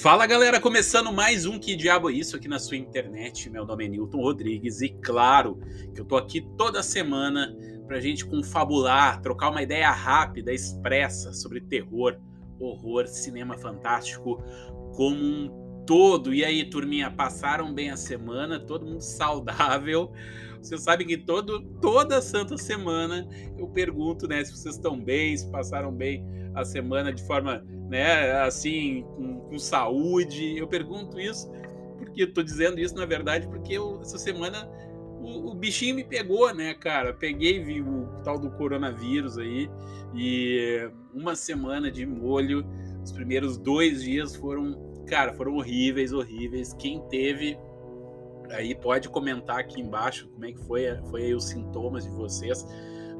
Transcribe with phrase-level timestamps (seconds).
[0.00, 3.48] Fala galera, começando mais um Que Diabo é Isso aqui na sua internet.
[3.48, 5.58] Meu nome é Newton Rodrigues e claro
[5.94, 11.60] que eu tô aqui toda semana pra gente confabular, trocar uma ideia rápida, expressa sobre
[11.60, 12.18] terror,
[12.58, 14.42] horror, cinema fantástico
[14.94, 16.32] como um todo.
[16.34, 18.58] E aí, turminha, passaram bem a semana?
[18.58, 20.12] Todo mundo saudável?
[20.60, 23.28] Você sabe que todo, toda santa semana
[23.58, 28.32] eu pergunto, né, se vocês estão bem, se passaram bem a semana de forma, né,
[28.40, 30.56] assim, com, com saúde.
[30.56, 31.50] Eu pergunto isso
[31.98, 34.68] porque eu tô dizendo isso, na verdade, porque eu, essa semana
[35.20, 37.12] o, o, bichinho me pegou, né, cara?
[37.12, 39.70] Peguei vi o tal do coronavírus aí
[40.14, 42.64] e uma semana de molho.
[43.02, 46.72] Os primeiros dois dias foram, cara, foram horríveis, horríveis.
[46.74, 47.56] Quem teve
[48.50, 52.66] Aí pode comentar aqui embaixo como é que foi, foi os sintomas de vocês.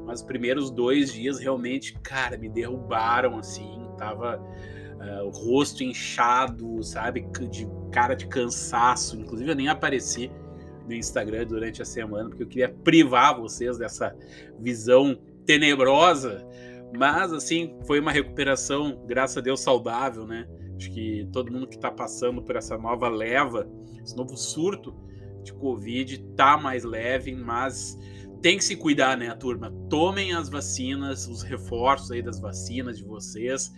[0.05, 6.83] Mas os primeiros dois dias realmente, cara, me derrubaram assim, tava uh, o rosto inchado,
[6.83, 9.19] sabe, de cara de cansaço.
[9.19, 10.31] Inclusive eu nem apareci
[10.87, 14.15] no Instagram durante a semana porque eu queria privar vocês dessa
[14.59, 16.45] visão tenebrosa.
[16.95, 20.47] Mas assim, foi uma recuperação, graças a Deus, saudável, né?
[20.77, 23.69] Acho que todo mundo que está passando por essa nova leva,
[24.03, 24.93] esse novo surto,
[25.43, 27.97] de Covid tá mais leve, mas
[28.41, 29.71] tem que se cuidar, né, turma?
[29.89, 33.73] Tomem as vacinas, os reforços aí das vacinas de vocês.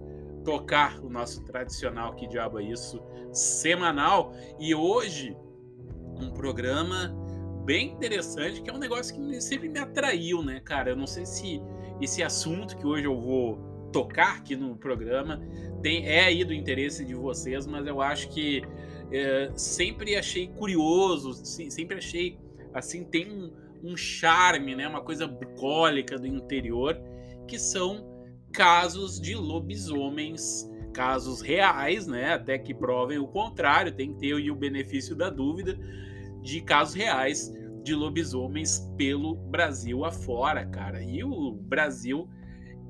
[0.43, 4.33] tocar o nosso tradicional Que Diabo é Isso semanal.
[4.59, 5.35] E hoje,
[6.19, 7.15] um programa
[7.65, 10.91] bem interessante, que é um negócio que sempre me atraiu, né, cara?
[10.91, 11.61] Eu não sei se
[12.01, 15.41] esse assunto que hoje eu vou tocar aqui no programa
[15.81, 18.63] tem, é aí do interesse de vocês, mas eu acho que
[19.11, 22.39] é, sempre achei curioso, sempre achei
[22.73, 23.51] assim, tem um,
[23.83, 26.97] um charme, né, uma coisa bucólica do interior,
[27.47, 28.10] que são
[28.51, 34.55] casos de lobisomens, casos reais, né, até que provem o contrário, tem que ter o
[34.55, 35.77] benefício da dúvida
[36.41, 37.51] de casos reais
[37.83, 41.01] de lobisomens pelo Brasil afora, cara.
[41.01, 42.27] E o Brasil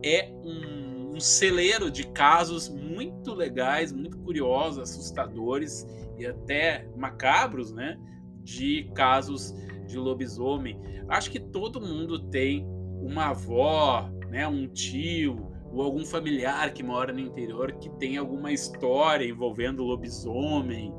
[0.03, 5.85] é um, um celeiro de casos muito legais, muito curiosos, assustadores
[6.17, 7.97] e até macabros, né?
[8.43, 9.53] De casos
[9.87, 10.79] de lobisomem.
[11.07, 12.65] Acho que todo mundo tem
[13.01, 14.47] uma avó, né?
[14.47, 20.93] Um tio ou algum familiar que mora no interior que tem alguma história envolvendo lobisomem,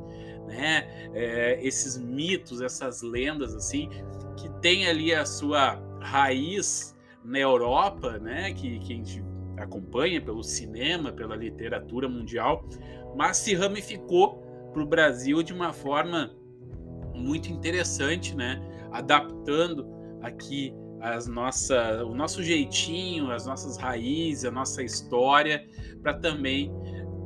[0.46, 1.10] né?
[1.14, 3.88] É, esses mitos, essas lendas assim,
[4.36, 9.24] que tem ali a sua raiz na Europa, né, que, que a gente
[9.56, 12.64] acompanha pelo cinema, pela literatura mundial,
[13.16, 16.34] mas se ramificou para o Brasil de uma forma
[17.14, 18.60] muito interessante, né,
[18.90, 19.86] adaptando
[20.20, 25.66] aqui as nossa, o nosso jeitinho, as nossas raízes, a nossa história,
[26.00, 26.72] para também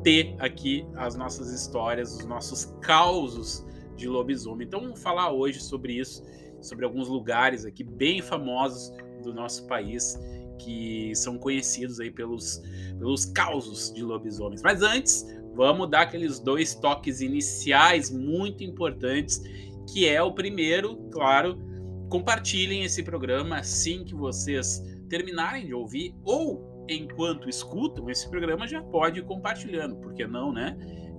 [0.02, 4.66] ter aqui as nossas histórias, os nossos causos de lobisomem.
[4.66, 6.22] Então vamos falar hoje sobre isso,
[6.60, 8.90] sobre alguns lugares aqui bem famosos
[9.22, 10.18] do nosso país
[10.58, 12.62] que são conhecidos aí pelos,
[12.98, 14.62] pelos causos de lobisomens.
[14.62, 19.42] Mas antes, vamos dar aqueles dois toques iniciais muito importantes,
[19.92, 21.60] que é o primeiro, claro,
[22.08, 28.80] compartilhem esse programa assim que vocês terminarem de ouvir ou enquanto escutam esse programa já
[28.82, 30.76] pode ir compartilhando, por que não, né?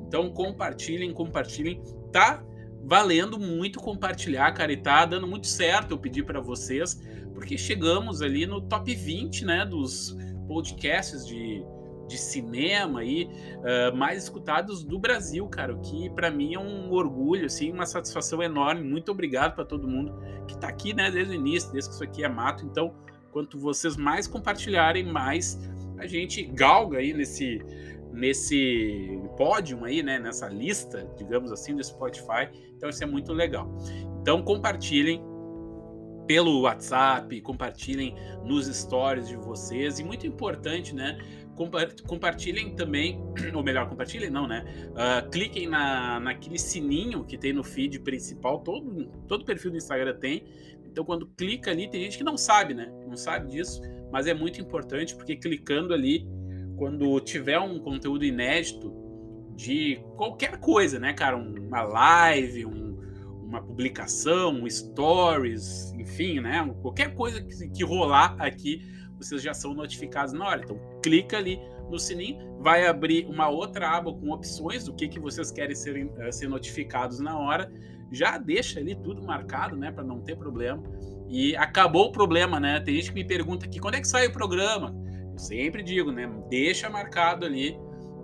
[0.07, 1.81] Então compartilhem, compartilhem,
[2.11, 2.43] tá
[2.83, 6.97] valendo muito compartilhar, cara, e tá dando muito certo eu pedir para vocês
[7.37, 10.17] porque chegamos ali no top 20 né, dos
[10.47, 11.63] podcasts de,
[12.07, 16.91] de cinema aí, uh, mais escutados do Brasil, cara, o que para mim é um
[16.91, 18.83] orgulho, assim, uma satisfação enorme.
[18.83, 20.13] Muito obrigado para todo mundo
[20.47, 22.65] que está aqui, né, desde o início, desde que isso aqui é mato.
[22.65, 22.93] Então,
[23.31, 25.59] quanto vocês mais compartilharem, mais
[25.97, 27.61] a gente galga aí nesse
[28.11, 32.49] nesse pódio aí, né, nessa lista, digamos assim, do Spotify.
[32.75, 33.69] Então isso é muito legal.
[34.21, 35.21] Então compartilhem
[36.27, 38.13] pelo WhatsApp, compartilhem
[38.43, 39.99] nos stories de vocês.
[39.99, 41.17] E muito importante, né?
[41.57, 43.19] Compartilhem também,
[43.53, 44.63] ou melhor, compartilhem não, né?
[44.91, 50.15] Uh, cliquem na, naquele sininho que tem no feed principal, todo, todo perfil do Instagram
[50.19, 50.43] tem.
[50.85, 52.91] Então, quando clica ali, tem gente que não sabe, né?
[53.07, 53.81] Não sabe disso,
[54.11, 56.27] mas é muito importante porque clicando ali,
[56.77, 58.93] quando tiver um conteúdo inédito
[59.55, 61.35] de qualquer coisa, né, cara?
[61.35, 62.97] Uma live, um,
[63.43, 66.63] uma publicação, um stories, enfim, né?
[66.81, 68.81] Qualquer coisa que, que rolar aqui,
[69.17, 70.61] vocês já são notificados na hora.
[70.63, 71.59] Então, clica ali
[71.89, 76.05] no sininho, vai abrir uma outra aba com opções do que, que vocês querem ser,
[76.05, 77.71] uh, ser notificados na hora.
[78.11, 80.83] Já deixa ali tudo marcado, né, para não ter problema.
[81.29, 82.79] E acabou o problema, né?
[82.79, 84.95] Tem gente que me pergunta aqui, quando é que sai o programa?
[85.31, 86.29] Eu sempre digo, né?
[86.49, 87.77] Deixa marcado ali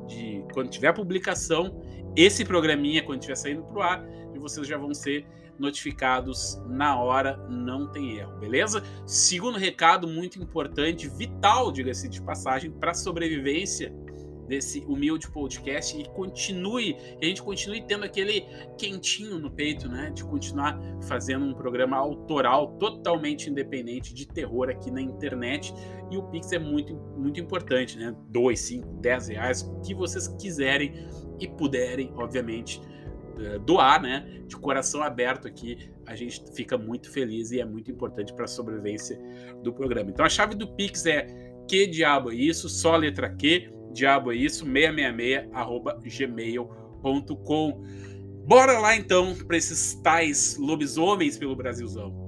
[0.08, 1.82] de quando tiver publicação,
[2.16, 5.26] esse programinha, quando estiver saindo para o ar, e vocês já vão ser
[5.60, 8.84] notificados na hora, não tem erro, beleza?
[9.06, 13.94] Segundo recado muito importante, vital, diga-se de passagem, para a sobrevivência
[14.48, 18.46] desse humilde podcast e continue, a gente continue tendo aquele
[18.78, 20.12] quentinho no peito, né?
[20.14, 25.74] De continuar fazendo um programa autoral totalmente independente de terror aqui na internet.
[26.12, 28.16] E o Pix é muito, muito importante, né?
[28.30, 30.94] 2, 5, 10 reais, o que vocês quiserem
[31.40, 32.82] e puderem, obviamente,
[33.66, 34.44] doar, né?
[34.48, 38.48] De coração aberto aqui, a gente fica muito feliz e é muito importante para a
[38.48, 39.20] sobrevivência
[39.64, 40.10] do programa.
[40.10, 41.28] Então a chave do Pix é
[41.68, 42.68] que diabo é isso?
[42.70, 47.84] Só letra Q diabo é isso, 666 arroba gmail.com.
[48.46, 52.22] Bora lá então para esses tais lobisomens pelo Brasilzão.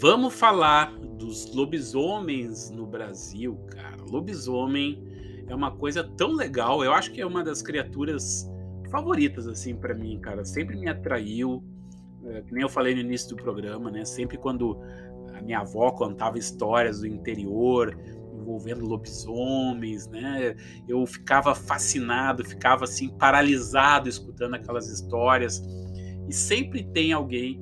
[0.00, 0.92] Vamos falar
[1.32, 4.02] dos lobisomens no Brasil, cara.
[4.06, 5.02] Lobisomem
[5.48, 6.84] é uma coisa tão legal.
[6.84, 8.50] Eu acho que é uma das criaturas
[8.90, 10.44] favoritas assim para mim, cara.
[10.44, 11.64] Sempre me atraiu
[12.24, 14.04] é, que nem eu falei no início do programa, né?
[14.04, 14.78] Sempre quando
[15.34, 17.98] a minha avó contava histórias do interior
[18.34, 20.54] envolvendo lobisomens, né?
[20.86, 25.62] Eu ficava fascinado, ficava assim paralisado escutando aquelas histórias.
[26.28, 27.58] E sempre tem alguém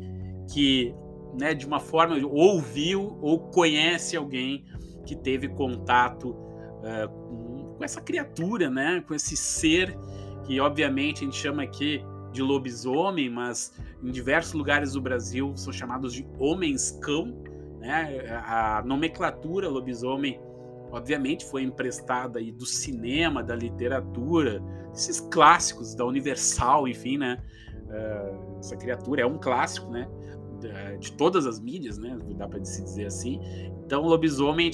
[0.52, 0.92] que,
[1.38, 4.64] né, de uma forma ouviu ou conhece alguém
[5.06, 9.02] que teve contato uh, com, com essa criatura, né?
[9.06, 9.96] Com esse ser
[10.44, 13.72] que obviamente a gente chama aqui de lobisomem, mas
[14.02, 17.42] em diversos lugares do Brasil são chamados de homens-cão.
[17.80, 18.26] Né?
[18.46, 20.40] A nomenclatura lobisomem,
[20.92, 24.62] obviamente, foi emprestada aí do cinema, da literatura,
[24.92, 27.38] esses clássicos da Universal, enfim, né?
[27.86, 30.08] Uh, essa criatura é um clássico, né?
[30.98, 32.18] De todas as mídias, né?
[32.36, 33.40] Dá para se dizer assim.
[33.84, 34.70] Então, o lobisomem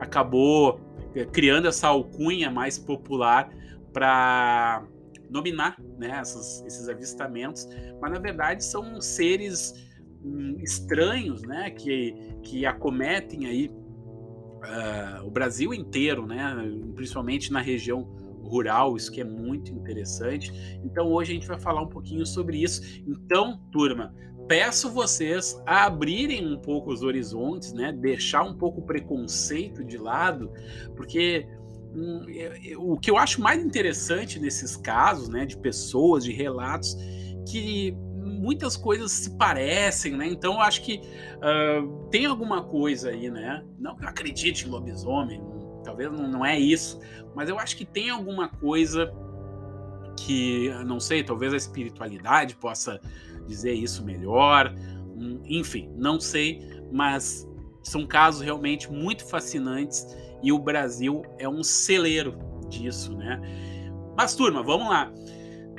[0.00, 0.80] acabou
[1.14, 3.50] eh, criando essa alcunha mais popular
[3.92, 4.84] para
[5.30, 7.68] nominar né, essas, esses avistamentos,
[8.00, 9.74] mas na verdade são seres
[10.22, 16.54] hum, estranhos né, que, que acometem aí uh, o Brasil inteiro, né,
[16.94, 18.02] principalmente na região
[18.42, 20.52] rural, isso que é muito interessante.
[20.84, 23.02] Então hoje a gente vai falar um pouquinho sobre isso.
[23.06, 24.14] Então, turma,
[24.46, 27.92] peço vocês a abrirem um pouco os horizontes, né?
[27.92, 30.52] Deixar um pouco o preconceito de lado,
[30.96, 31.46] porque
[32.76, 36.96] o que eu acho mais interessante nesses casos, né, de pessoas, de relatos,
[37.48, 40.26] que muitas coisas se parecem, né?
[40.26, 41.00] Então eu acho que
[41.36, 43.64] uh, tem alguma coisa aí, né?
[43.78, 45.40] Não que eu acredite em lobisomem,
[45.84, 46.98] talvez não, não é isso,
[47.34, 49.12] mas eu acho que tem alguma coisa
[50.16, 53.00] que, não sei, talvez a espiritualidade possa
[53.46, 54.74] dizer isso melhor,
[55.44, 56.60] enfim, não sei,
[56.92, 57.48] mas
[57.82, 60.06] são casos realmente muito fascinantes
[60.42, 63.40] e o Brasil é um celeiro disso, né?
[64.16, 65.12] Mas, turma, vamos lá.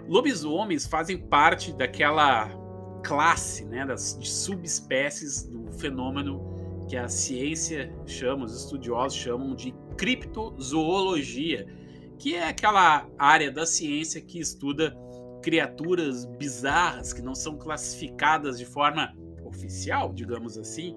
[0.08, 2.50] Lobisomens fazem parte daquela
[3.04, 6.56] classe, né, das, de subespécies do fenômeno
[6.88, 11.68] que a ciência chama, os estudiosos chamam de criptozoologia,
[12.18, 14.96] que é aquela área da ciência que estuda
[15.46, 19.14] criaturas bizarras que não são classificadas de forma
[19.46, 20.96] oficial, digamos assim.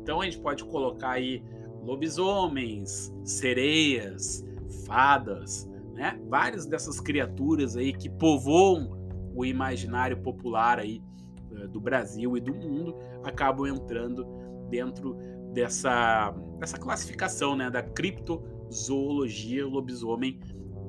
[0.00, 1.42] Então a gente pode colocar aí
[1.82, 4.46] lobisomens, sereias,
[4.86, 6.16] fadas, né?
[6.28, 8.96] Várias dessas criaturas aí que povoam
[9.34, 11.02] o imaginário popular aí
[11.50, 14.24] eh, do Brasil e do mundo acabam entrando
[14.70, 15.16] dentro
[15.52, 19.66] dessa, dessa classificação, né, da criptozoologia.
[19.66, 20.38] Lobisomem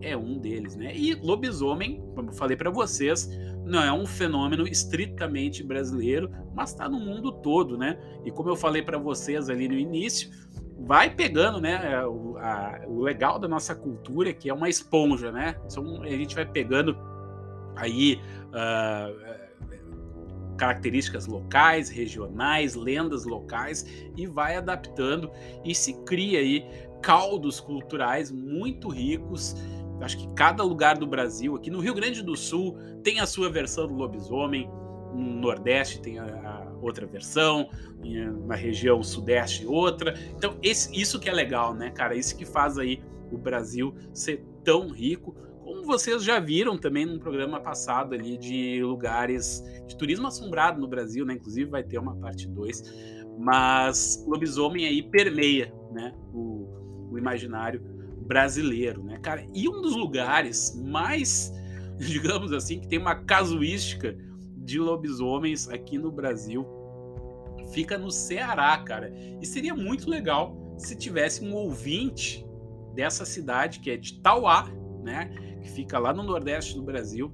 [0.02, 0.96] é um deles, né?
[0.96, 3.30] E lobisomem, como eu falei para vocês,
[3.66, 7.98] não é um fenômeno estritamente brasileiro, mas está no mundo todo, né?
[8.26, 10.30] E como eu falei para vocês ali no início,
[10.80, 12.06] vai pegando, né?
[12.06, 15.56] O, a, o, legal da nossa cultura é que é uma esponja, né?
[15.66, 16.98] Então, a gente vai pegando
[17.76, 19.40] aí uh,
[20.58, 25.32] características locais, regionais, lendas locais e vai adaptando
[25.64, 26.66] e se cria aí
[27.02, 29.56] caldos culturais muito ricos.
[30.02, 33.50] Acho que cada lugar do Brasil, aqui no Rio Grande do Sul, tem a sua
[33.50, 34.70] versão do lobisomem.
[35.14, 37.70] no Nordeste tem a, a outra versão,
[38.46, 40.14] na região Sudeste outra.
[40.36, 42.16] Então, esse, isso que é legal, né, cara?
[42.16, 43.02] Isso que faz aí
[43.32, 45.36] o Brasil ser tão rico.
[45.64, 50.88] Como vocês já viram também num programa passado ali de lugares de turismo assombrado no
[50.88, 51.34] Brasil, né?
[51.34, 53.28] Inclusive vai ter uma parte 2.
[53.38, 56.14] Mas lobisomem aí permeia, né?
[56.34, 57.99] O, o imaginário
[58.30, 59.44] brasileiro, né, cara?
[59.56, 61.52] E um dos lugares mais,
[61.98, 64.16] digamos assim, que tem uma casuística
[64.56, 66.64] de lobisomens aqui no Brasil
[67.72, 69.12] fica no Ceará, cara.
[69.42, 72.46] E seria muito legal se tivesse um ouvinte
[72.94, 74.70] dessa cidade, que é de Tauá,
[75.04, 75.58] né?
[75.62, 77.32] Que fica lá no Nordeste do Brasil,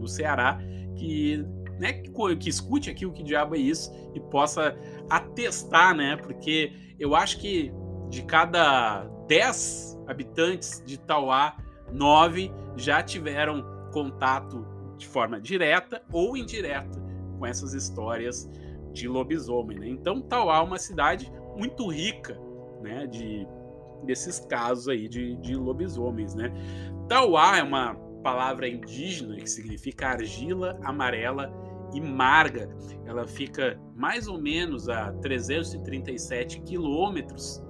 [0.00, 0.60] no Ceará,
[0.94, 1.44] que,
[1.78, 4.76] né, que, que escute aqui o que diabo é isso e possa
[5.10, 6.16] atestar, né?
[6.16, 7.72] Porque eu acho que
[8.08, 11.56] de cada 10 habitantes de Tauá,
[11.92, 17.00] 9 já tiveram contato de forma direta ou indireta
[17.38, 18.48] com essas histórias
[18.92, 19.78] de lobisomem.
[19.78, 19.88] Né?
[19.88, 22.38] Então, Tauá é uma cidade muito rica
[22.82, 23.46] né, de,
[24.04, 26.34] desses casos aí de, de lobisomens.
[26.34, 26.52] Né?
[27.08, 31.52] Tauá é uma palavra indígena que significa argila amarela
[31.94, 32.68] e marga.
[33.04, 37.62] Ela fica mais ou menos a 337 quilômetros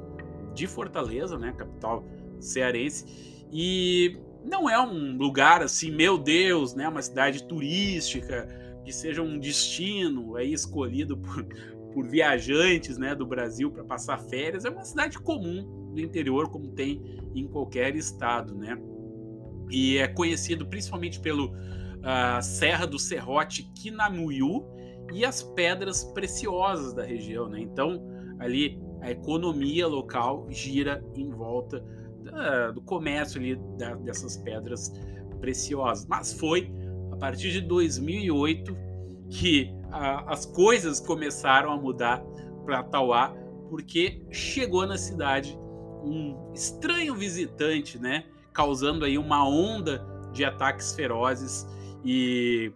[0.57, 2.05] de Fortaleza, né, capital
[2.41, 8.49] cearense, e não é um lugar assim, meu Deus, né, uma cidade turística
[8.85, 11.45] que seja um destino aí escolhido por,
[11.93, 14.65] por viajantes, né, do Brasil para passar férias.
[14.65, 17.03] É uma cidade comum do interior, como tem
[17.35, 18.79] em qualquer estado, né?
[19.71, 24.65] E é conhecido principalmente pelo uh, Serra do Serrote Kinamuyu
[25.13, 27.61] e as pedras preciosas da região, né?
[27.61, 28.01] Então,
[28.39, 31.83] ali a economia local gira em volta
[32.23, 34.93] da, do comércio ali da, dessas pedras
[35.41, 36.07] preciosas.
[36.07, 36.71] Mas foi
[37.12, 38.76] a partir de 2008
[39.31, 42.23] que a, as coisas começaram a mudar
[42.65, 43.35] para Tauá,
[43.69, 45.59] porque chegou na cidade
[46.03, 51.67] um estranho visitante, né, causando aí uma onda de ataques ferozes
[52.05, 52.71] e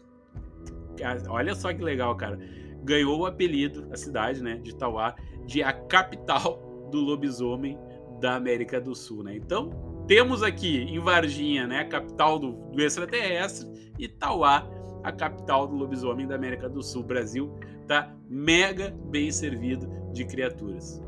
[1.29, 2.39] olha só que legal, cara.
[2.83, 5.15] Ganhou o apelido, a cidade, né, de Tauá,
[5.50, 7.76] de a capital do lobisomem
[8.21, 9.35] da América do Sul, né?
[9.35, 9.71] Então,
[10.07, 14.71] temos aqui em Varginha, né, a capital do, do extraterrestre, e Tauá,
[15.02, 17.02] a capital do lobisomem da América do Sul.
[17.02, 17.52] O Brasil
[17.88, 21.02] tá mega bem servido de criaturas.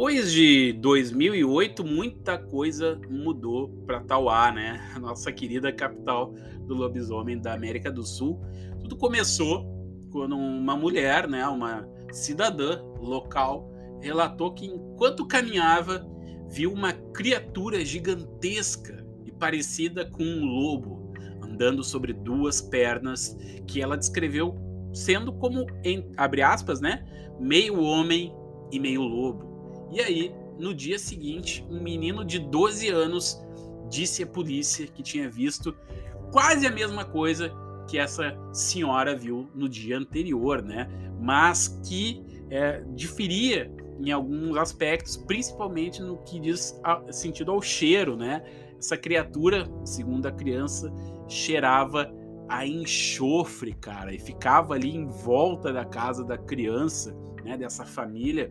[0.00, 4.80] Depois de 2008, muita coisa mudou para Tauá, né?
[4.98, 6.32] Nossa querida capital
[6.66, 8.40] do lobisomem da América do Sul.
[8.80, 9.66] Tudo começou
[10.10, 16.08] quando uma mulher, né, uma cidadã local, relatou que enquanto caminhava,
[16.48, 23.98] viu uma criatura gigantesca e parecida com um lobo, andando sobre duas pernas, que ela
[23.98, 24.56] descreveu
[24.94, 27.04] sendo como, em, abre aspas, né,
[27.38, 28.34] meio homem
[28.72, 29.49] e meio lobo.
[29.92, 33.40] E aí, no dia seguinte, um menino de 12 anos
[33.88, 35.74] disse à polícia que tinha visto
[36.30, 37.52] quase a mesma coisa
[37.88, 40.88] que essa senhora viu no dia anterior, né?
[41.20, 48.16] Mas que é, diferia em alguns aspectos, principalmente no que diz a, sentido ao cheiro,
[48.16, 48.42] né?
[48.78, 50.92] Essa criatura, segundo a criança,
[51.28, 52.10] cheirava
[52.48, 57.56] a enxofre, cara, e ficava ali em volta da casa da criança, né?
[57.56, 58.50] Dessa família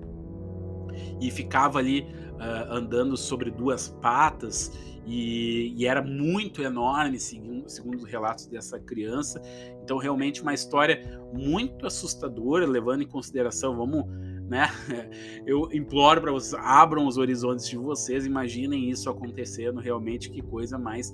[1.20, 4.72] e ficava ali uh, andando sobre duas patas
[5.06, 9.42] e, e, era muito enorme, segundo, segundo os relatos dessa criança.
[9.82, 14.06] Então, realmente, uma história muito assustadora, levando em consideração, vamos.
[14.48, 14.70] Né?
[15.48, 20.78] Eu imploro para vocês, abram os horizontes de vocês, imaginem isso acontecendo realmente, que coisa
[20.78, 21.12] mais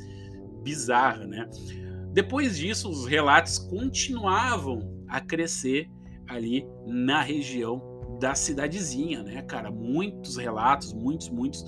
[0.61, 1.49] bizarra, né?
[2.11, 5.89] Depois disso, os relatos continuavam a crescer
[6.27, 9.71] ali na região da cidadezinha, né, cara?
[9.71, 11.65] Muitos relatos, muitos, muitos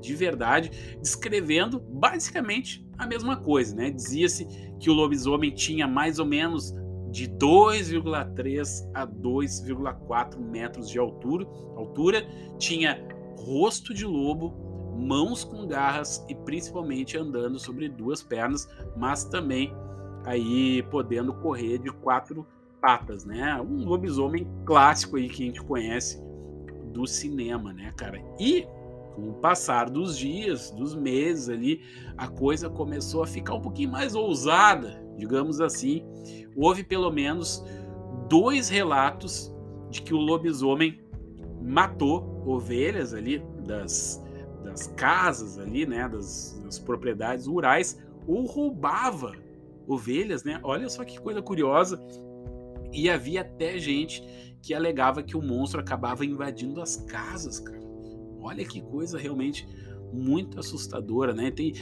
[0.00, 3.90] de verdade, descrevendo basicamente a mesma coisa, né?
[3.90, 4.46] Dizia-se
[4.78, 6.74] que o lobisomem tinha mais ou menos
[7.10, 12.26] de 2,3 a 2,4 metros de altura, altura,
[12.58, 13.02] tinha
[13.36, 14.54] rosto de lobo,
[14.96, 19.72] mãos com garras e principalmente andando sobre duas pernas, mas também
[20.24, 22.46] aí podendo correr de quatro
[22.80, 23.60] patas, né?
[23.60, 26.22] Um lobisomem clássico aí que a gente conhece
[26.92, 28.22] do cinema, né, cara?
[28.38, 28.66] E
[29.14, 31.82] com o passar dos dias, dos meses ali,
[32.16, 36.04] a coisa começou a ficar um pouquinho mais ousada, digamos assim.
[36.56, 37.64] Houve pelo menos
[38.28, 39.52] dois relatos
[39.90, 41.00] de que o lobisomem
[41.60, 44.22] matou ovelhas ali das,
[44.62, 49.32] das casas ali, né, das, das propriedades rurais, ou roubava
[49.86, 50.60] ovelhas, né?
[50.62, 51.98] Olha só que coisa curiosa.
[52.92, 54.22] E havia até gente
[54.62, 57.80] que alegava que o monstro acabava invadindo as casas, cara.
[58.40, 59.66] Olha que coisa realmente
[60.12, 61.50] muito assustadora, né?
[61.50, 61.74] Tem,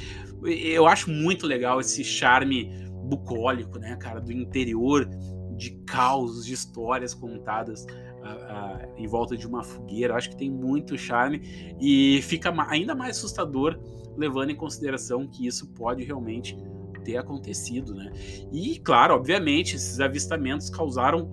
[0.45, 2.71] eu acho muito legal esse charme
[3.05, 5.09] bucólico, né, cara, do interior,
[5.57, 7.87] de causos, de histórias contadas
[8.97, 10.13] em volta de uma fogueira.
[10.13, 11.41] Eu acho que tem muito charme
[11.81, 13.79] e fica ainda mais assustador
[14.17, 16.57] levando em consideração que isso pode realmente
[17.07, 18.13] ter acontecido, né?
[18.53, 21.31] E claro, obviamente, esses avistamentos causaram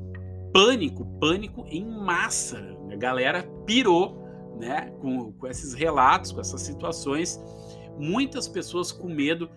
[0.54, 2.78] pânico, pânico em massa.
[2.92, 4.24] A galera pirou,
[4.60, 7.42] né, com, com esses relatos, com essas situações.
[7.98, 9.50] Muitas pessoas com medo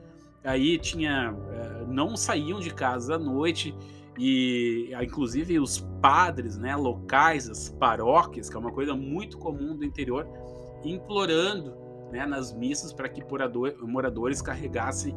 [0.43, 3.75] aí tinha eh, não saíam de casa à noite
[4.19, 9.77] e ah, inclusive os padres, né, locais, as paróquias, que é uma coisa muito comum
[9.77, 10.27] do interior,
[10.85, 11.75] implorando,
[12.11, 13.23] né, nas missas para que
[13.83, 15.15] moradores carregassem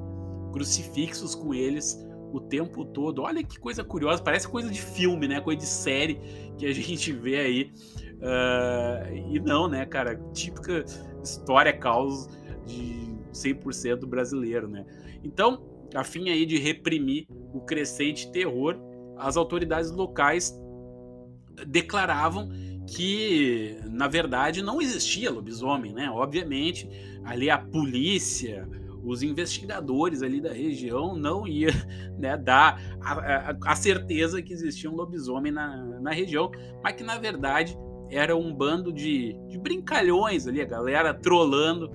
[0.51, 1.98] crucifixos com eles
[2.32, 3.22] o tempo todo.
[3.22, 6.20] Olha que coisa curiosa, parece coisa de filme, né, coisa de série
[6.58, 7.72] que a gente vê aí.
[8.20, 10.84] Uh, e não, né, cara, típica
[11.24, 12.29] história causa
[12.65, 14.86] de 100% brasileiro, né?
[15.24, 15.63] Então,
[15.96, 18.77] a fim aí de reprimir o crescente terror,
[19.18, 20.53] as autoridades locais
[21.68, 22.50] declaravam
[22.88, 26.10] que, na verdade, não existia lobisomem, né?
[26.10, 26.89] Obviamente,
[27.24, 28.68] ali a polícia,
[29.03, 31.70] os investigadores ali da região não ia
[32.18, 36.51] né, dar a, a, a, certeza que existia um lobisomem na, na região,
[36.84, 37.77] mas que na verdade
[38.10, 41.89] era um bando de, de brincalhões ali, a galera trolando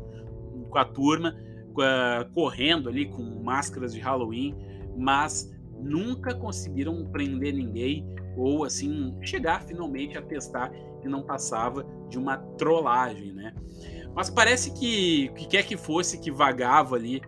[0.70, 1.36] com a turma
[1.70, 4.54] uh, correndo ali com máscaras de Halloween,
[4.96, 8.06] mas nunca conseguiram prender ninguém
[8.36, 10.70] ou assim chegar finalmente a testar
[11.00, 13.54] que não passava de uma trollagem, né?
[14.14, 17.22] Mas parece que que quer que fosse que vagava ali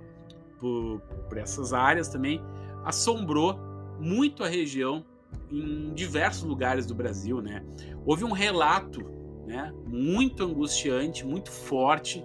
[0.61, 2.41] por, por essas áreas também
[2.85, 3.59] assombrou
[3.99, 5.05] muito a região
[5.51, 7.65] em diversos lugares do Brasil, né?
[8.05, 9.01] Houve um relato,
[9.47, 12.25] né, muito angustiante, muito forte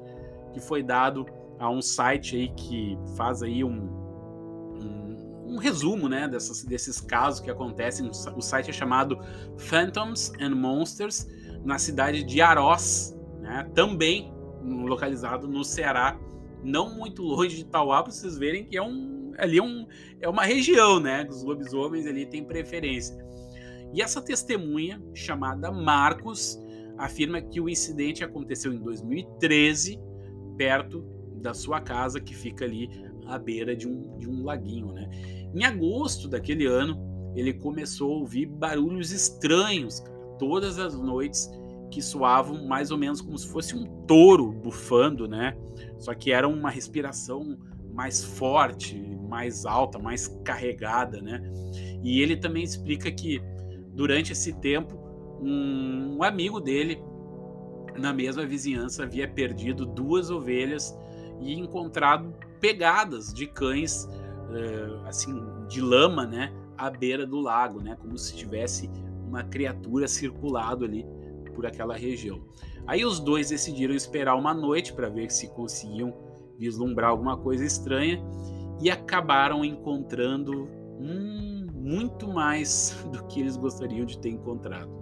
[0.54, 1.26] que foi dado
[1.60, 3.69] a um site aí que faz aí um,
[4.80, 8.10] um, um resumo né, dessas, desses casos que acontecem.
[8.36, 9.19] O site é chamado
[9.58, 11.28] Phantoms and Monsters,
[11.63, 16.19] na cidade de Aroz, né, também localizado no Ceará,
[16.63, 19.88] não muito longe de Tauá, para vocês verem que é um ali é, um,
[20.19, 21.26] é uma região, né?
[21.30, 23.17] Os lobisomens ali têm preferência.
[23.93, 26.60] E essa testemunha, chamada Marcos,
[26.97, 30.00] afirma que o incidente aconteceu em 2013,
[30.58, 31.04] perto
[31.41, 32.89] da sua casa, que fica ali
[33.26, 34.93] à beira de um, de um laguinho.
[34.93, 35.10] Né?
[35.54, 36.97] Em agosto daquele ano,
[37.36, 41.50] ele começou a ouvir barulhos estranhos, cara, todas as noites
[41.91, 45.56] que soavam mais ou menos como se fosse um touro bufando, né?
[45.99, 47.58] Só que era uma respiração
[47.93, 48.97] mais forte,
[49.30, 51.41] mais alta, mais carregada, né?
[52.01, 53.41] E ele também explica que
[53.93, 54.97] durante esse tempo
[55.41, 57.04] um, amigo dele
[57.97, 60.97] na mesma vizinhança havia perdido duas ovelhas
[61.41, 65.34] e encontrado pegadas de cães uh, assim
[65.67, 68.89] de lama, né, à beira do lago, né, como se tivesse
[69.27, 71.06] uma criatura circulado ali
[71.51, 72.41] por aquela região.
[72.87, 76.13] Aí os dois decidiram esperar uma noite para ver se conseguiam
[76.57, 78.23] vislumbrar alguma coisa estranha
[78.81, 80.67] e acabaram encontrando
[80.99, 85.00] hum, muito mais do que eles gostariam de ter encontrado.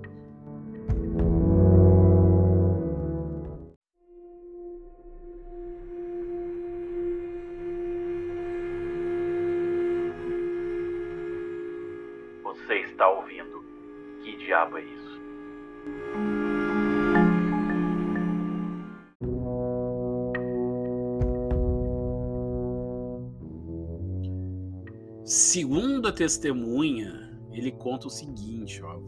[26.19, 28.99] Testemunha, ele conta o seguinte, ó,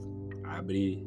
[0.46, 1.06] abre,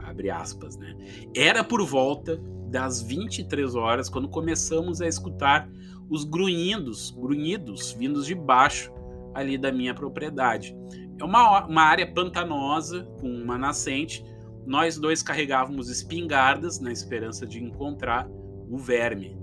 [0.00, 0.96] abre aspas, né?
[1.32, 5.70] Era por volta das 23 horas quando começamos a escutar
[6.10, 8.92] os grunhidos, grunhidos vindos de baixo
[9.32, 10.76] ali da minha propriedade.
[11.20, 14.24] É uma, uma área pantanosa, com uma nascente.
[14.66, 18.28] Nós dois carregávamos espingardas na esperança de encontrar
[18.68, 19.38] o verme.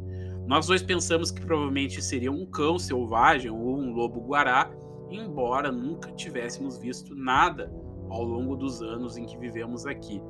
[0.46, 4.70] Nós dois pensamos que provavelmente seria um cão selvagem ou um lobo-guará,
[5.16, 7.72] embora nunca tivéssemos visto nada
[8.10, 10.22] ao longo dos anos em que vivemos aqui.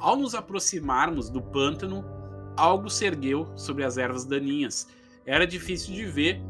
[0.00, 2.04] Ao nos aproximarmos do pântano,
[2.56, 4.88] algo se ergueu sobre as ervas daninhas.
[5.24, 6.42] Era difícil de ver,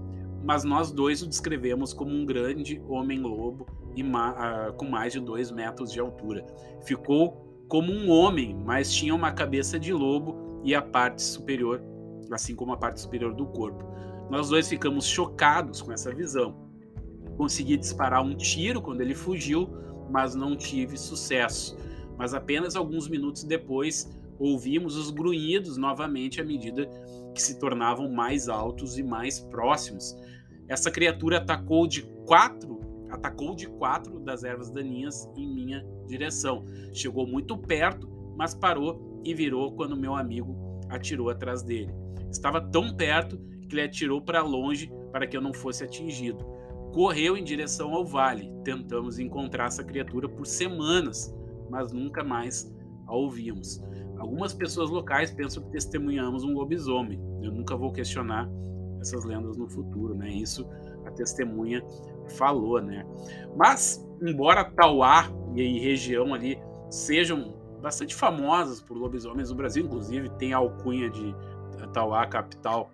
[0.45, 3.66] mas nós dois o descrevemos como um grande homem-lobo
[4.03, 4.33] ma
[4.69, 6.45] uh, com mais de dois metros de altura.
[6.85, 11.83] Ficou como um homem, mas tinha uma cabeça de lobo e a parte superior,
[12.31, 13.85] assim como a parte superior do corpo.
[14.31, 16.66] Nós dois ficamos chocados com essa visão.
[17.37, 19.68] Consegui disparar um tiro quando ele fugiu,
[20.11, 21.77] mas não tive sucesso.
[22.16, 26.88] Mas apenas alguns minutos depois, ouvimos os grunhidos novamente à medida
[27.35, 30.16] que se tornavam mais altos e mais próximos.
[30.68, 36.64] Essa criatura atacou de quatro, atacou de quatro das ervas daninhas em minha direção.
[36.92, 40.57] Chegou muito perto, mas parou e virou quando meu amigo
[40.88, 41.92] atirou atrás dele.
[42.31, 46.44] Estava tão perto que ele atirou para longe para que eu não fosse atingido.
[46.97, 48.51] Correu em direção ao vale.
[48.65, 51.31] Tentamos encontrar essa criatura por semanas,
[51.69, 52.75] mas nunca mais
[53.07, 53.83] a ouvimos.
[54.17, 57.21] Algumas pessoas locais pensam que testemunhamos um lobisomem.
[57.43, 58.49] Eu nunca vou questionar
[58.99, 60.31] essas lendas no futuro, né?
[60.31, 60.67] Isso
[61.05, 61.85] a testemunha
[62.39, 63.05] falou, né?
[63.55, 70.55] Mas, embora Tauá e região ali sejam bastante famosas por lobisomens no Brasil, inclusive tem
[70.55, 71.35] a alcunha de
[71.93, 72.91] Tauá, capital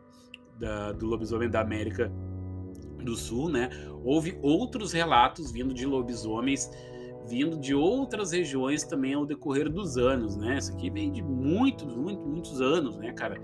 [0.59, 2.11] da, do lobisomem da América
[3.03, 3.71] do Sul, né?
[4.05, 6.71] Houve outros relatos vindo de lobisomens
[7.27, 10.59] vindo de outras regiões também ao decorrer dos anos, né?
[10.59, 13.41] Isso aqui vem de muitos, muitos, muitos anos, né, cara?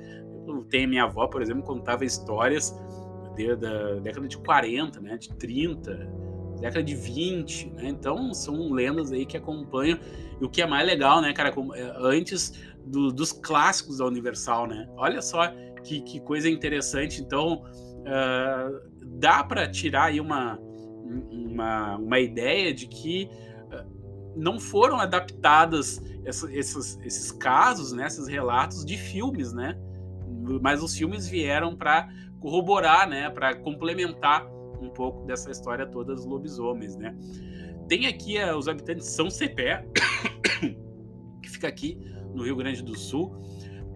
[0.46, 2.74] Eu tenho minha avó, por exemplo, contava histórias
[3.36, 5.94] de, da década de 40, né, de 30,
[6.60, 7.88] década de 20, né?
[7.88, 9.98] Então são lendas aí que acompanham.
[10.40, 12.52] E o que é mais legal, né, cara, é, antes
[12.84, 14.88] do, dos clássicos da Universal, né?
[14.96, 15.52] Olha só
[15.84, 17.20] que, que coisa interessante.
[17.20, 17.62] Então
[18.00, 18.80] uh,
[19.18, 20.58] dá para tirar aí uma,
[21.30, 23.28] uma, uma ideia de que
[24.38, 29.76] não foram adaptadas esses, esses casos, né, esses relatos de filmes, né?
[30.62, 32.08] Mas os filmes vieram para
[32.38, 34.46] corroborar, né, para complementar
[34.80, 37.16] um pouco dessa história toda dos lobisomens, né?
[37.88, 39.84] Tem aqui uh, os habitantes de São Cepé,
[41.42, 41.98] que fica aqui
[42.32, 43.34] no Rio Grande do Sul,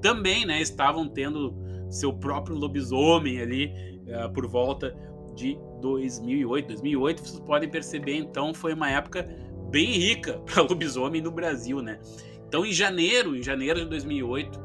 [0.00, 1.54] também, né, estavam tendo
[1.88, 4.94] seu próprio lobisomem ali uh, por volta
[5.34, 6.68] de 2008.
[6.68, 9.28] 2008, vocês podem perceber, então, foi uma época
[9.70, 11.98] bem rica para lobisomem no Brasil, né?
[12.46, 14.60] Então, em janeiro, em janeiro de 2008,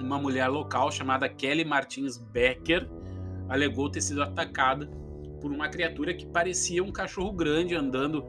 [0.00, 2.88] uma mulher local chamada Kelly Martins Becker
[3.48, 4.86] alegou ter sido atacada
[5.40, 8.24] por uma criatura que parecia um cachorro grande andando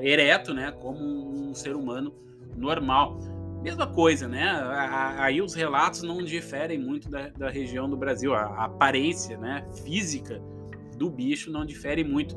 [0.00, 2.14] ereto, né, como um ser humano
[2.56, 3.18] normal.
[3.64, 4.44] Mesma coisa, né?
[5.16, 8.34] Aí os relatos não diferem muito da, da região do Brasil.
[8.34, 10.38] A aparência, né, física
[10.98, 12.36] do bicho não difere muito.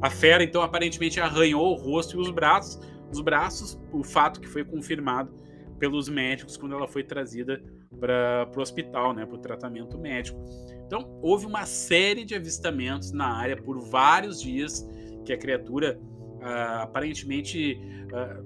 [0.00, 2.80] A fera, então, aparentemente arranhou o rosto e os braços,
[3.12, 5.30] os braços, o fato que foi confirmado
[5.78, 7.62] pelos médicos quando ela foi trazida
[8.00, 10.42] para o hospital, né, para o tratamento médico.
[10.86, 14.88] Então, houve uma série de avistamentos na área por vários dias
[15.26, 16.00] que a criatura
[16.40, 17.78] ah, aparentemente
[18.14, 18.40] ah,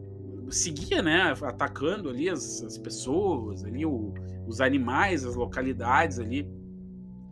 [0.50, 4.12] seguia, né, atacando ali as, as pessoas, ali o,
[4.46, 6.48] os animais, as localidades ali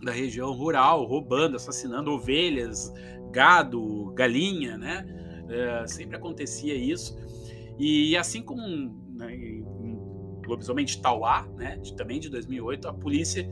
[0.03, 2.93] da região rural, roubando, assassinando ovelhas,
[3.31, 5.05] gado, galinha, né?
[5.49, 7.17] É, sempre acontecia isso.
[7.79, 8.63] E assim como
[9.15, 9.65] né, em
[10.47, 13.49] Lobisomem de Tauá, né, de, também de 2008, a polícia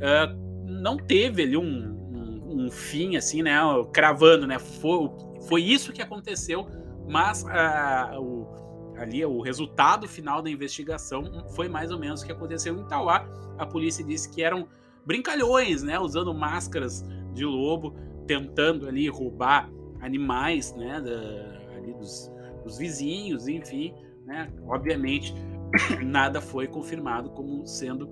[0.00, 3.58] é, não teve ali um, um, um, fim, assim, né,
[3.92, 5.10] cravando, né, foi,
[5.46, 6.66] foi isso que aconteceu,
[7.08, 8.67] mas uh, o,
[8.98, 13.26] ali o resultado final da investigação foi mais ou menos o que aconteceu em Tauá.
[13.56, 14.68] A polícia disse que eram
[15.06, 17.94] brincalhões, né, usando máscaras de lobo,
[18.26, 22.30] tentando ali roubar animais, né, da, ali dos,
[22.64, 23.94] dos vizinhos, enfim,
[24.26, 25.34] né, obviamente
[26.04, 28.10] nada foi confirmado como sendo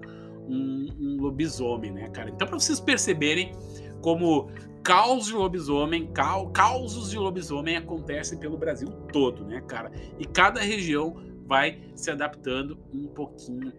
[0.49, 2.31] um, um lobisomem, né, cara.
[2.31, 3.53] Então para vocês perceberem
[4.01, 4.51] como
[4.87, 6.09] caos de lobisomem,
[6.55, 9.91] causos de lobisomem acontecem pelo Brasil todo, né, cara?
[10.17, 13.73] E cada região vai se adaptando um pouquinho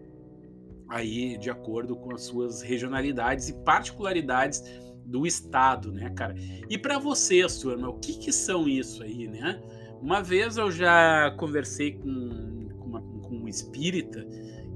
[0.86, 4.62] aí de acordo com as suas regionalidades e particularidades
[5.06, 6.34] do Estado, né, cara?
[6.68, 9.62] E para vocês, turma, o que, que são isso aí, né?
[10.02, 14.26] Uma vez eu já conversei com, com, uma, com um espírita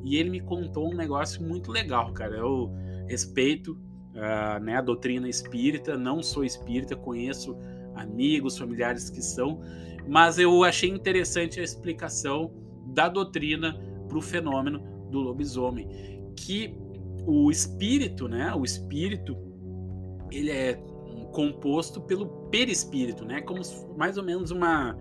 [0.03, 2.39] e ele me contou um negócio muito legal, cara.
[2.39, 2.73] Eu
[3.07, 3.79] respeito
[4.15, 7.57] uh, né, a doutrina espírita, não sou espírita, conheço
[7.95, 9.61] amigos, familiares que são,
[10.09, 12.53] mas eu achei interessante a explicação
[12.87, 15.89] da doutrina para o fenômeno do lobisomem,
[16.37, 16.75] que
[17.27, 19.37] o espírito, né, o espírito
[20.31, 20.75] ele é
[21.33, 23.41] composto pelo perispírito, né?
[23.41, 23.61] Como
[23.97, 24.97] mais ou menos uma,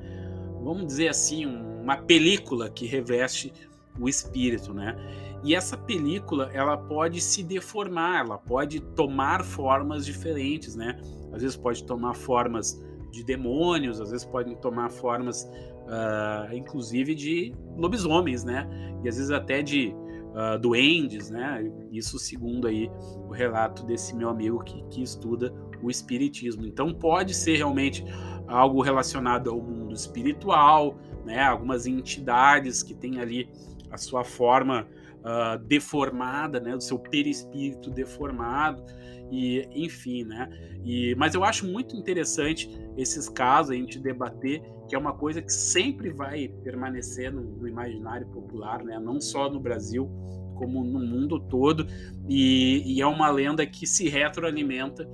[0.63, 3.53] vamos dizer assim, uma película que reveste
[3.99, 4.95] o espírito, né?
[5.43, 10.99] E essa película, ela pode se deformar, ela pode tomar formas diferentes, né?
[11.33, 17.53] Às vezes pode tomar formas de demônios, às vezes podem tomar formas uh, inclusive de
[17.75, 18.67] lobisomens, né?
[19.03, 19.93] E às vezes até de
[20.31, 21.69] uh, duendes, né?
[21.91, 22.89] Isso segundo aí
[23.27, 26.65] o relato desse meu amigo que, que estuda o espiritismo.
[26.65, 28.05] Então pode ser realmente
[28.47, 31.41] algo relacionado ao mundo espiritual, né?
[31.43, 33.49] Algumas entidades que têm ali
[33.91, 34.87] a sua forma
[35.21, 36.75] uh, deformada, né?
[36.75, 38.83] O seu perispírito deformado
[39.31, 40.49] e enfim, né?
[40.83, 45.41] E, mas eu acho muito interessante esses casos a gente debater, que é uma coisa
[45.41, 48.99] que sempre vai permanecer no, no imaginário popular, né?
[48.99, 50.09] Não só no Brasil,
[50.55, 51.87] como no mundo todo,
[52.27, 55.07] e, e, é uma lenda que se retroalimenta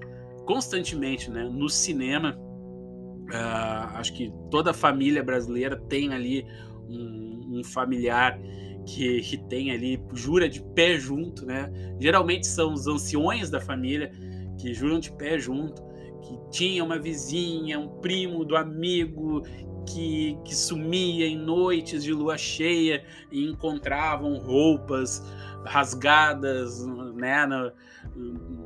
[0.45, 1.43] constantemente, né?
[1.43, 6.45] No cinema, uh, acho que toda família brasileira tem ali
[6.89, 8.39] um, um familiar
[8.87, 11.69] que, que tem ali, jura de pé junto, né?
[11.99, 14.11] Geralmente são os anciões da família
[14.57, 15.83] que juram de pé junto,
[16.21, 19.43] que tinha uma vizinha, um primo do amigo
[19.85, 25.21] que, que sumia em noites de lua cheia e encontravam roupas
[25.65, 27.71] rasgadas né, no,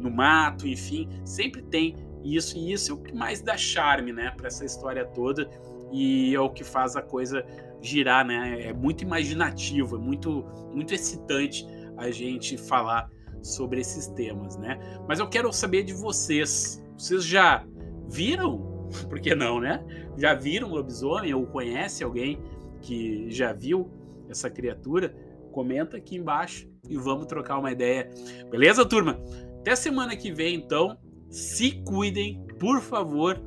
[0.01, 4.31] no mato, enfim, sempre tem isso e isso é o que mais dá charme, né,
[4.38, 5.49] para essa história toda
[5.91, 7.43] e é o que faz a coisa
[7.81, 8.67] girar, né?
[8.67, 11.65] É muito imaginativo, é muito, muito excitante
[11.97, 13.09] a gente falar
[13.41, 14.79] sobre esses temas, né?
[15.07, 16.83] Mas eu quero saber de vocês.
[16.97, 17.65] Vocês já
[18.09, 18.69] viram?
[19.09, 19.83] Por que não, né?
[20.17, 22.39] Já viram lobisomem ou conhece alguém
[22.81, 23.89] que já viu
[24.29, 25.15] essa criatura?
[25.51, 28.09] Comenta aqui embaixo e vamos trocar uma ideia.
[28.49, 29.19] Beleza, turma?
[29.59, 30.97] Até semana que vem, então.
[31.29, 33.41] Se cuidem, por favor,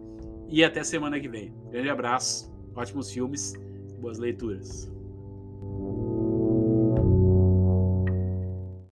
[0.48, 1.54] e até semana que vem.
[1.70, 3.54] Grande abraço, ótimos filmes
[4.04, 4.86] Boas leituras.